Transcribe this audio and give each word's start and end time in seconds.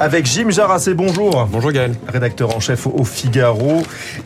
Avec 0.00 0.26
Jim 0.26 0.48
Jarassé, 0.50 0.94
bonjour. 0.94 1.48
Bonjour 1.50 1.72
Gaël. 1.72 1.92
Rédacteur 2.06 2.54
en 2.54 2.60
chef 2.60 2.86
au 2.86 3.02
Figaro. 3.02 3.82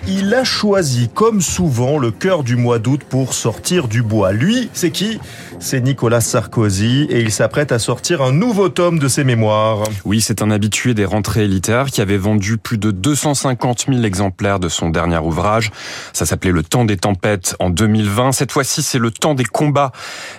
Il 0.07 0.35
a 0.35 0.45
choisi, 0.45 1.09
comme 1.15 1.41
souvent, 1.41 1.99
le 1.99 2.11
cœur 2.11 2.43
du 2.43 2.57
mois 2.57 2.79
d'août 2.79 3.01
pour 3.09 3.33
sortir 3.33 3.89
du 3.89 4.03
bois. 4.03 4.33
Lui, 4.33 4.69
c'est 4.75 4.91
qui? 4.91 5.19
C'est 5.61 5.81
Nicolas 5.81 6.21
Sarkozy 6.21 7.07
et 7.09 7.21
il 7.21 7.31
s'apprête 7.31 7.73
à 7.73 7.79
sortir 7.79 8.21
un 8.21 8.33
nouveau 8.33 8.69
tome 8.69 8.99
de 8.99 9.09
ses 9.09 9.25
mémoires. 9.25 9.85
Oui, 10.05 10.21
c'est 10.21 10.43
un 10.43 10.51
habitué 10.51 10.93
des 10.93 11.07
rentrées 11.07 11.47
littéraires 11.47 11.87
qui 11.87 12.03
avait 12.03 12.19
vendu 12.19 12.59
plus 12.59 12.77
de 12.77 12.91
250 12.91 13.87
000 13.89 14.03
exemplaires 14.03 14.61
de 14.61 14.69
son 14.69 14.91
dernier 14.91 15.19
ouvrage. 15.19 15.71
Ça 16.13 16.27
s'appelait 16.27 16.51
Le 16.51 16.63
temps 16.63 16.85
des 16.85 16.99
tempêtes 16.99 17.57
en 17.61 17.71
2020. 17.71 18.33
Cette 18.33 18.53
fois-ci, 18.53 18.83
c'est 18.83 18.99
Le 18.99 19.11
temps 19.11 19.35
des 19.35 19.45
combats. 19.45 19.93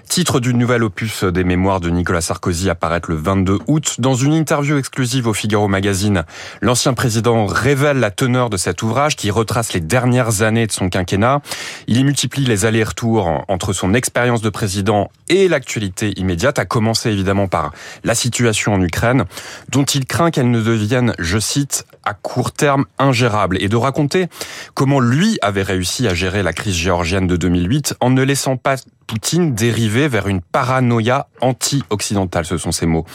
Titre 0.07 0.39
du 0.39 0.53
nouvel 0.53 0.83
opus 0.83 1.23
des 1.23 1.43
mémoires 1.43 1.79
de 1.79 1.89
Nicolas 1.89 2.21
Sarkozy 2.21 2.69
apparaître 2.69 3.09
le 3.09 3.15
22 3.15 3.59
août. 3.67 3.95
Dans 3.99 4.13
une 4.13 4.33
interview 4.33 4.77
exclusive 4.77 5.22
au 5.27 5.33
Figaro 5.33 5.67
Magazine, 5.67 6.23
l'ancien 6.61 6.93
président 6.93 7.45
révèle 7.45 7.99
la 7.99 8.11
teneur 8.11 8.49
de 8.49 8.57
cet 8.57 8.83
ouvrage 8.83 9.15
qui 9.15 9.31
retrace 9.31 9.73
les 9.73 9.79
dernières 9.79 10.41
années 10.41 10.67
de 10.67 10.71
son 10.71 10.89
quinquennat. 10.89 11.41
Il 11.87 11.97
y 11.97 12.03
multiplie 12.03 12.45
les 12.45 12.65
allers-retours 12.65 13.43
entre 13.47 13.73
son 13.73 13.93
expérience 13.93 14.41
de 14.41 14.49
président 14.49 15.09
et 15.29 15.47
l'actualité 15.47 16.13
immédiate, 16.19 16.59
à 16.59 16.65
commencer 16.65 17.09
évidemment 17.09 17.47
par 17.47 17.71
la 18.03 18.15
situation 18.15 18.73
en 18.73 18.81
Ukraine, 18.81 19.25
dont 19.69 19.83
il 19.83 20.05
craint 20.05 20.31
qu'elle 20.31 20.51
ne 20.51 20.61
devienne, 20.61 21.13
je 21.19 21.39
cite, 21.39 21.85
à 22.03 22.13
court 22.13 22.51
terme 22.51 22.85
ingérable, 22.99 23.57
et 23.61 23.69
de 23.69 23.75
raconter 23.75 24.27
comment 24.73 24.99
lui 24.99 25.37
avait 25.41 25.63
réussi 25.63 26.07
à 26.07 26.13
gérer 26.13 26.43
la 26.43 26.53
crise 26.53 26.75
géorgienne 26.75 27.27
de 27.27 27.35
2008 27.35 27.95
en 27.99 28.09
ne 28.09 28.23
laissant 28.23 28.57
pas 28.57 28.75
Poutine 29.13 29.53
dériver 29.53 30.07
vers 30.07 30.27
une 30.27 30.41
paranoïa 30.41 31.27
anti-occidentale, 31.41 32.45
ce 32.45 32.57
sont 32.57 32.71
ses 32.71 32.85
mots. 32.85 33.05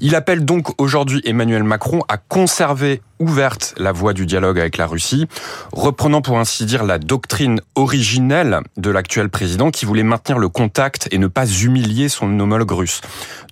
Il 0.00 0.14
appelle 0.14 0.44
donc 0.44 0.80
aujourd'hui 0.80 1.22
Emmanuel 1.24 1.47
Macron 1.56 2.00
à 2.08 2.18
conserver 2.18 3.00
ouverte 3.18 3.74
la 3.78 3.92
voie 3.92 4.12
du 4.12 4.26
dialogue 4.26 4.60
avec 4.60 4.76
la 4.76 4.86
Russie, 4.86 5.26
reprenant 5.72 6.22
pour 6.22 6.38
ainsi 6.38 6.66
dire 6.66 6.84
la 6.84 6.98
doctrine 6.98 7.60
originelle 7.74 8.60
de 8.76 8.90
l'actuel 8.90 9.28
président 9.28 9.70
qui 9.70 9.86
voulait 9.86 10.02
maintenir 10.02 10.38
le 10.38 10.48
contact 10.48 11.08
et 11.10 11.18
ne 11.18 11.26
pas 11.26 11.46
humilier 11.46 12.08
son 12.08 12.38
homologue 12.38 12.70
russe. 12.70 13.00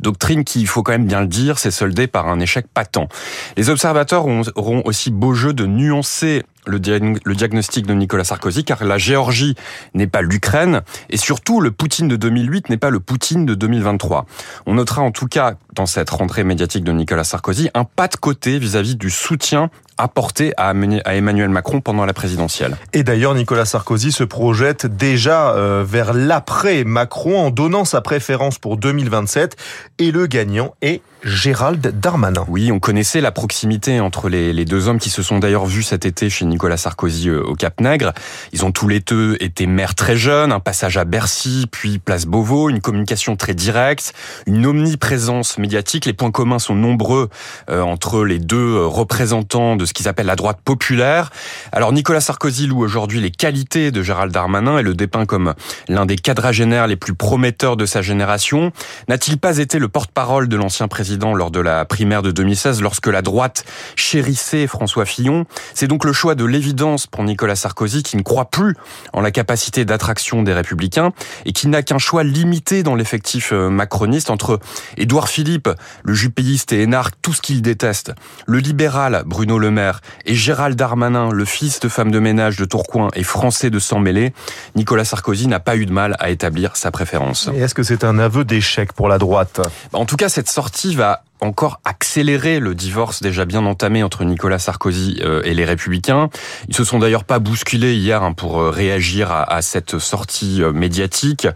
Doctrine 0.01 0.45
qui, 0.45 0.61
il 0.61 0.69
faut 0.69 0.83
quand 0.83 0.93
même 0.93 1.07
bien 1.07 1.21
le 1.21 1.27
dire, 1.27 1.59
s'est 1.59 1.71
soldée 1.71 2.07
par 2.07 2.29
un 2.29 2.39
échec 2.39 2.67
patent. 2.73 3.09
Les 3.57 3.71
observateurs 3.71 4.27
auront 4.27 4.83
aussi 4.85 5.11
beau 5.11 5.35
jeu 5.35 5.53
de 5.53 5.67
nuancer 5.67 6.45
le, 6.67 6.79
diagnostic 6.79 7.87
de 7.87 7.95
Nicolas 7.95 8.25
Sarkozy, 8.25 8.65
car 8.65 8.85
la 8.85 8.99
Géorgie 8.99 9.55
n'est 9.95 10.07
pas 10.07 10.23
l'Ukraine, 10.23 10.83
et 11.11 11.17
surtout 11.17 11.61
le 11.61 11.71
Poutine 11.71 12.09
de 12.09 12.17
2008 12.17 12.71
n'est 12.71 12.77
pas 12.77 12.91
le 12.91 13.01
Poutine 13.01 13.47
de 13.47 13.55
2023. 13.55 14.27
On 14.67 14.75
notera 14.75 15.03
en 15.03 15.11
tout 15.11 15.27
cas 15.27 15.55
dans 15.75 15.87
cette 15.87 16.11
rentrée 16.11 16.45
médiatique 16.45 16.85
de 16.85 16.93
Nicolas 16.93 17.25
Sarkozy 17.25 17.71
un 17.75 17.85
pas 17.85 18.09
de 18.09 18.17
côté 18.17 18.59
vis-à-vis 18.59 18.95
-vis 18.95 18.99
du 18.99 19.11
soutien 19.11 19.71
apporté 19.99 20.53
à 20.57 20.73
Emmanuel 20.73 21.49
Macron 21.49 21.81
pendant 21.81 22.05
la 22.05 22.13
présidentielle. 22.13 22.77
Et 22.93 23.03
d'ailleurs, 23.03 23.35
Nicolas 23.35 23.65
Sarkozy 23.65 24.13
se 24.13 24.25
projette 24.25 24.87
déjà 24.87 25.55
euh, 25.55 25.85
vers 25.87 26.13
l'après 26.13 26.85
Macron 26.85 27.39
en 27.39 27.51
donnant 27.51 27.85
sa 27.85 28.01
préférence 28.01 28.59
pour 28.59 28.77
2027 28.77 29.57
et 29.99 30.11
le 30.11 30.27
gagnant 30.27 30.75
est 30.83 31.01
Gérald 31.25 31.81
Darmanin. 31.99 32.45
Oui, 32.49 32.71
on 32.71 32.79
connaissait 32.79 33.21
la 33.21 33.33
proximité 33.33 34.01
entre 34.01 34.29
les, 34.29 34.53
les 34.53 34.65
deux 34.65 34.87
hommes 34.87 34.99
qui 34.99 35.11
se 35.11 35.23
sont 35.23 35.39
d'ailleurs 35.39 35.67
vus 35.67 35.83
cet 35.83 36.05
été 36.05 36.31
chez 36.31 36.45
Nicolas 36.45 36.77
Sarkozy 36.77 37.31
euh, 37.31 37.43
au 37.43 37.55
Cap 37.55 37.81
Nègre. 37.81 38.13
Ils 38.53 38.65
ont 38.65 38.71
tous 38.71 38.87
les 38.87 39.01
deux 39.01 39.37
été 39.41 39.67
maires 39.67 39.95
très 39.95 40.17
jeunes, 40.17 40.53
un 40.53 40.61
passage 40.61 40.99
à 40.99 41.05
Bercy, 41.05 41.67
puis 41.71 41.99
Place 41.99 42.27
Beauvau, 42.27 42.69
une 42.69 42.81
communication 42.81 43.35
très 43.35 43.55
directe, 43.55 44.13
une 44.47 44.67
omniprésence 44.67 45.59
médiatique. 45.59 46.05
Les 46.05 46.13
points 46.13 46.31
communs 46.31 46.59
sont 46.59 46.75
nombreux 46.75 47.29
euh, 47.71 47.81
entre 47.81 48.25
les 48.25 48.39
deux 48.39 48.85
représentants 48.85 49.77
de 49.77 49.86
ce 49.87 49.93
qu'ils 49.93 50.09
appellent 50.09 50.27
la 50.27 50.37
droite 50.37 50.59
populaire. 50.65 51.31
Alors 51.73 51.93
Nicolas 51.93 52.21
Sarkozy 52.21 52.67
loue 52.67 52.83
aujourd'hui 52.83 53.21
les 53.21 53.31
qualités 53.31 53.91
de 53.91 54.03
Gérald 54.03 54.33
Darmanin 54.33 54.79
et 54.79 54.83
le 54.83 54.95
dépeint 54.95 55.27
comme 55.27 55.55
l'un 55.89 56.07
des 56.07 56.17
quadragénaires 56.17 56.87
les 56.87 56.97
plus 56.97 57.15
prometteurs 57.15 57.77
de 57.77 57.87
sa 57.87 58.03
génération. 58.03 58.73
N'a-t-il 59.09 59.39
pas 59.39 59.59
été 59.59 59.79
le 59.79 59.89
porte-parole 59.89 60.49
de 60.49 60.57
l'ancien 60.57 60.89
président 60.89 61.35
lors 61.35 61.51
de 61.51 61.61
la 61.61 61.85
primaire 61.85 62.23
de 62.23 62.31
2016 62.31 62.83
lorsque 62.83 63.07
la 63.07 63.23
droite 63.23 63.65
chérissait 63.97 64.67
François 64.67 65.05
Fillon? 65.05 65.47
C'est 65.75 65.87
donc 65.89 66.05
le 66.05 66.13
choix 66.13 66.35
de 66.35 66.45
l'évidence 66.45 67.07
pour 67.07 67.25
Nicolas 67.25 67.57
Sarkozy 67.57 68.03
qui 68.03 68.17
ne 68.17 68.23
croit 68.23 68.51
plus 68.51 68.75
en 69.13 69.21
la 69.21 69.31
capacité 69.31 69.85
d'attraction 69.85 70.43
des 70.43 70.53
républicains 70.53 71.13
et 71.45 71.53
qui 71.53 71.69
n'a 71.69 71.83
qu'un 71.83 71.99
choix 71.99 72.25
limité 72.25 72.83
dans 72.83 72.95
l'effectif 72.95 73.53
euh, 73.53 73.69
macroniste 73.71 74.31
entre 74.31 74.61
Édouard 74.97 75.29
Philippe, 75.29 75.69
le 76.05 76.15
jupéiste 76.15 76.73
et 76.73 76.83
énarque, 76.83 77.15
tout 77.23 77.33
ce 77.33 77.41
qu'il 77.41 77.63
déteste, 77.63 78.13
le 78.47 78.59
libéral 78.59 79.23
Bruno 79.27 79.59
Le 79.59 79.71
Maire 79.77 80.01
et 80.25 80.35
Gérald 80.35 80.77
Darmanin, 80.77 81.31
le 81.31 81.45
fils 81.45 81.81
de 81.81 81.89
femme 81.89 82.11
de 82.11 82.19
ménage 82.19 82.57
de 82.57 82.65
Tourcoing 82.65 83.09
et 83.15 83.23
français 83.23 83.69
de 83.69 83.79
sang 83.79 84.01
mêlé, 84.01 84.33
Nicolas 84.75 85.05
Sarkozy 85.05 85.49
n'a 85.49 85.61
pas 85.61 85.77
eu 85.77 85.85
de 85.85 85.93
mal 85.93 86.17
à 86.19 86.31
établir 86.31 86.77
sa 86.77 86.91
préférence. 86.91 87.51
Et 87.55 87.61
est-ce 87.61 87.75
que 87.75 87.83
c'est 87.83 88.03
un 88.03 88.19
aveu 88.19 88.45
d'échec 88.45 88.95
pour 88.95 89.09
la 89.09 89.19
droite? 89.19 89.61
En 89.93 90.07
tout 90.07 90.17
cas, 90.17 90.31
cette 90.31 90.49
sortie 90.49 90.95
va 90.95 91.23
encore 91.41 91.81
accélérer 91.85 92.61
le 92.61 92.75
divorce 92.75 93.23
déjà 93.23 93.45
bien 93.45 93.67
entamé 93.67 94.03
entre 94.03 94.25
Nicolas 94.25 94.59
Sarkozy 94.59 95.21
euh, 95.23 95.43
et 95.45 95.55
les 95.55 95.65
Républicains. 95.65 96.31
Ils 96.69 96.75
se 96.75 96.85
sont 96.85 96.99
d'ailleurs 96.99 97.25
pas 97.25 97.39
bousculés 97.39 97.95
hier 97.95 98.23
hein, 98.23 98.33
pour 98.33 98.61
euh, 98.61 98.71
réagir 98.71 99.31
à, 99.31 99.63
cette 99.63 99.99
sortie 99.99 100.63
euh, 100.63 100.73
médiatique. 100.73 101.49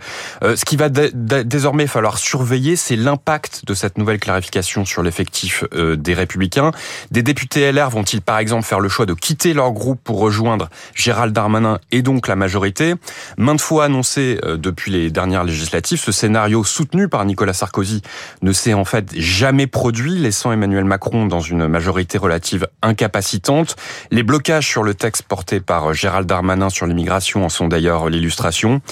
Ce 0.42 0.64
qui 0.64 0.76
va 0.76 0.88
désormais 0.88 1.86
falloir 1.86 2.18
surveiller, 2.18 2.76
c'est 2.76 2.96
l'impact 2.96 3.64
de 3.66 3.74
cette 3.74 3.98
nouvelle 3.98 4.18
clarification 4.18 4.84
sur 4.84 5.02
l'effectif 5.02 5.64
des 5.72 6.14
Républicains. 6.14 6.72
Des 7.10 7.22
députés 7.22 7.70
LR 7.70 7.90
vont-ils 7.90 8.22
par 8.22 8.38
exemple 8.38 8.64
faire 8.64 8.80
le 8.80 8.88
choix 8.88 9.06
de 9.06 9.14
quitter 9.14 9.54
leur 9.54 9.72
groupe 9.72 10.00
pour 10.02 10.18
rejoindre 10.18 10.68
Gérald 10.94 11.32
Darmanin 11.32 11.78
et 11.92 12.02
donc 12.02 12.28
la 12.28 12.36
majorité? 12.36 12.94
Maintes 13.36 13.60
fois 13.60 13.84
annoncé 13.84 14.38
depuis 14.42 14.90
les 14.90 15.10
dernières 15.10 15.44
législatives, 15.44 16.00
ce 16.00 16.12
scénario 16.12 16.64
soutenu 16.64 17.08
par 17.08 17.24
Nicolas 17.24 17.52
Sarkozy 17.52 18.02
ne 18.42 18.52
s'est 18.52 18.74
en 18.74 18.84
fait 18.84 19.10
jamais 19.14 19.66
produit, 19.70 20.18
laissant 20.18 20.52
Emmanuel 20.52 20.84
Macron 20.84 21.26
dans 21.26 21.40
une 21.40 21.66
majorité 21.66 22.18
relative 22.18 22.68
incapacitante. 22.82 23.76
Les 24.10 24.22
blocages 24.22 24.66
sur 24.66 24.82
le 24.82 24.94
texte 24.94 25.22
porté 25.22 25.60
par 25.60 25.94
Gérald 25.94 26.26
Darmanin 26.26 26.68
sur 26.68 26.86
l'immigration 26.86 27.44
en 27.44 27.48
sont 27.48 27.68
d'ailleurs 27.68 28.08
l'illustration. 28.08 28.82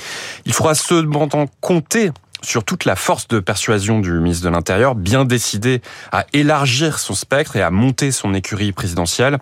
Il 0.46 0.52
faudra 0.52 0.74
cependant 0.74 1.46
compter 1.60 2.10
sur 2.42 2.64
toute 2.64 2.84
la 2.84 2.96
force 2.96 3.28
de 3.28 3.40
persuasion 3.40 4.00
du 4.00 4.12
ministre 4.12 4.44
de 4.44 4.50
l'Intérieur, 4.50 4.94
bien 4.94 5.24
décidé 5.24 5.82
à 6.12 6.26
élargir 6.32 6.98
son 6.98 7.14
spectre 7.14 7.56
et 7.56 7.62
à 7.62 7.70
monter 7.70 8.10
son 8.10 8.34
écurie 8.34 8.72
présidentielle. 8.72 9.38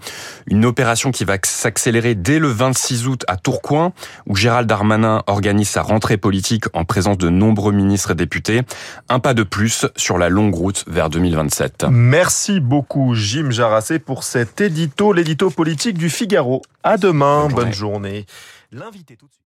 Une 0.47 0.65
opération 0.65 1.11
qui 1.11 1.25
va 1.25 1.37
s'accélérer 1.43 2.15
dès 2.15 2.39
le 2.39 2.49
26 2.49 3.07
août 3.07 3.25
à 3.29 3.37
Tourcoing, 3.37 3.93
où 4.27 4.37
Gérald 4.37 4.69
Darmanin 4.69 5.23
organise 5.27 5.69
sa 5.69 5.83
rentrée 5.83 6.17
politique 6.17 6.65
en 6.73 6.85
présence 6.85 7.19
de 7.19 7.29
nombreux 7.29 7.73
ministres 7.73 8.13
et 8.13 8.15
députés. 8.15 8.63
Un 9.09 9.19
pas 9.19 9.35
de 9.35 9.43
plus 9.43 9.87
sur 9.97 10.19
la 10.19 10.29
longue 10.29 10.55
route 10.55 10.85
vers 10.87 11.11
2027. 11.11 11.87
Merci 11.91 12.61
beaucoup 12.61 13.15
Jim 13.15 13.51
Jarassé 13.51 13.99
pour 13.99 14.25
cet 14.25 14.61
édito, 14.61 15.13
l'édito 15.13 15.51
politique 15.51 15.99
du 15.99 16.11
Figaro. 16.11 16.63
À 16.83 16.97
demain, 16.97 17.49
bonne 17.49 17.51
journée. 17.51 17.67
Bonne 17.67 17.73
journée. 17.73 18.27
L'invité 18.73 19.17
tout 19.17 19.27
de 19.27 19.33
suite. 19.33 19.43